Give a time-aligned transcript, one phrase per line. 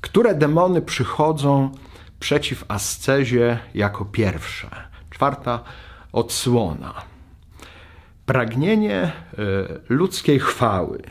[0.00, 1.72] Które demony przychodzą
[2.20, 4.70] przeciw ascezie jako pierwsze?
[5.10, 5.60] Czwarta
[6.12, 6.94] odsłona.
[8.26, 9.12] Pragnienie e,
[9.88, 11.02] ludzkiej chwały,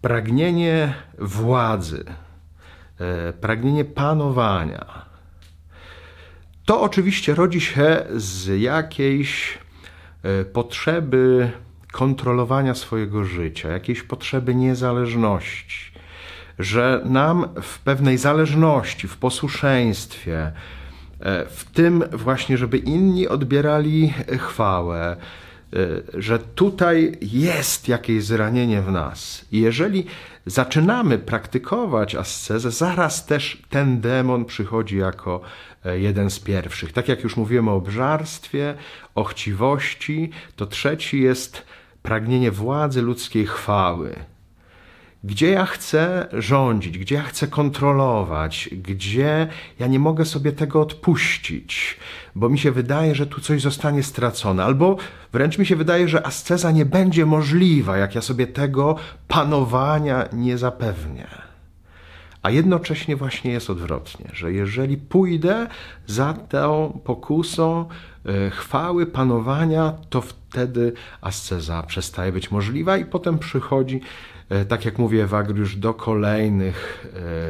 [0.00, 2.04] pragnienie władzy,
[3.00, 5.06] e, pragnienie panowania.
[6.64, 9.58] To oczywiście rodzi się z jakiejś
[10.22, 11.50] e, potrzeby
[11.92, 15.92] kontrolowania swojego życia, jakiejś potrzeby niezależności,
[16.60, 20.52] że nam w pewnej zależności, w posłuszeństwie,
[21.50, 25.16] w tym właśnie, żeby inni odbierali chwałę,
[25.76, 29.44] Y, że tutaj jest jakieś zranienie w nas.
[29.52, 30.06] I jeżeli
[30.46, 35.40] zaczynamy praktykować ascezę, zaraz też ten demon przychodzi jako
[35.84, 36.92] e, jeden z pierwszych.
[36.92, 38.74] Tak jak już mówiłem o obżarstwie,
[39.14, 41.62] o chciwości, to trzeci jest
[42.02, 44.16] pragnienie władzy ludzkiej chwały
[45.24, 51.96] gdzie ja chcę rządzić, gdzie ja chcę kontrolować, gdzie ja nie mogę sobie tego odpuścić,
[52.34, 54.96] bo mi się wydaje, że tu coś zostanie stracone, albo
[55.32, 58.96] wręcz mi się wydaje, że asceza nie będzie możliwa, jak ja sobie tego
[59.28, 61.49] panowania nie zapewnię.
[62.42, 65.66] A jednocześnie właśnie jest odwrotnie, że jeżeli pójdę
[66.06, 67.88] za tą pokusą
[68.26, 74.00] e, chwały, panowania, to wtedy asceza przestaje być możliwa i potem przychodzi
[74.50, 77.06] E, tak jak mówię, Wagriusz, do kolejnych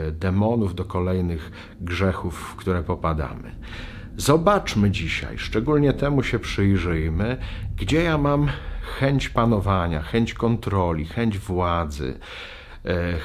[0.09, 3.55] e, demonów, do kolejnych grzechów, w które popadamy.
[4.17, 7.37] Zobaczmy dzisiaj, szczególnie temu się przyjrzyjmy,
[7.77, 8.49] gdzie ja mam
[8.99, 12.19] chęć panowania, chęć kontroli, chęć władzy,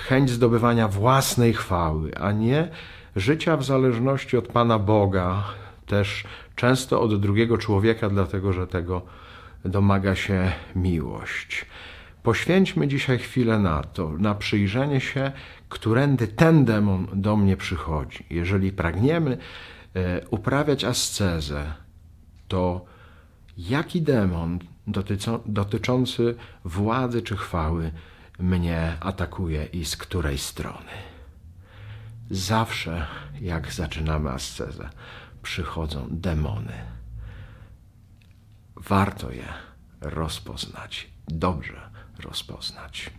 [0.08, 2.67] chęć zdobywania własnej chwały, a nie
[3.16, 5.44] życia w zależności od Pana Boga,
[5.86, 6.23] też
[6.56, 9.02] często od drugiego człowieka, dlatego że tego
[9.65, 11.65] domaga się miłość.
[12.23, 15.32] Poświęćmy dzisiaj chwilę na to, na przyjrzenie się,
[15.70, 18.26] którędy ten demon do mnie przychodzi.
[18.30, 19.38] Jeżeli pragniemy
[19.95, 21.73] e, uprawiać ascezę,
[22.48, 22.86] to
[23.58, 24.60] jaki demon
[25.45, 27.92] dotyczący władzy czy chwały
[28.39, 30.91] mnie atakuje i z której strony?
[32.29, 33.07] Zawsze,
[33.41, 34.89] jak zaczynamy ascezę,
[35.43, 36.73] przychodzą demony.
[38.75, 39.53] Warto je
[40.01, 43.09] rozpoznać dobrze rozpoznać.